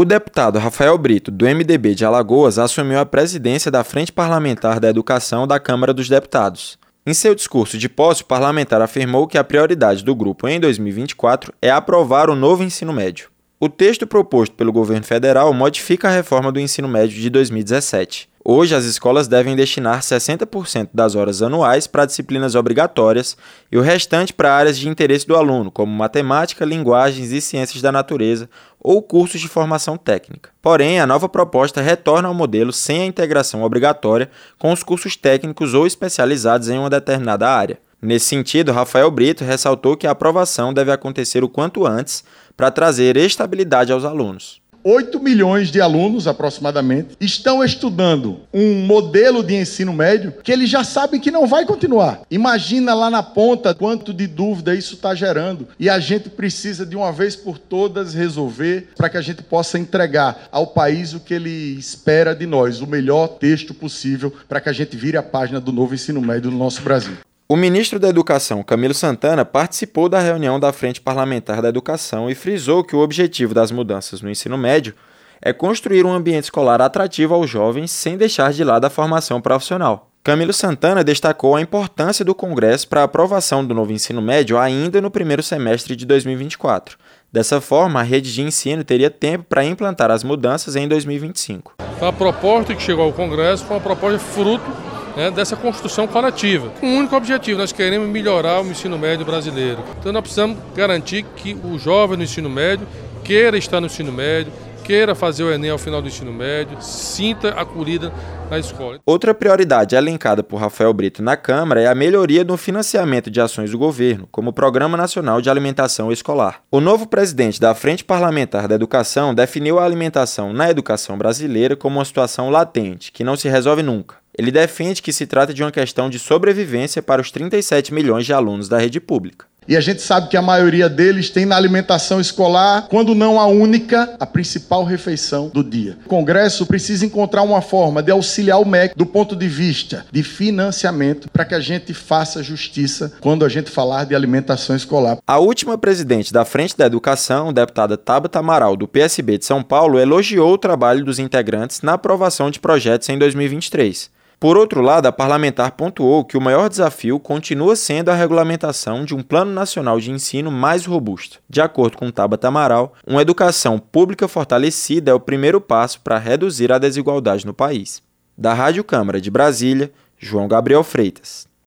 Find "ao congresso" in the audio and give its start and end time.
93.06-93.64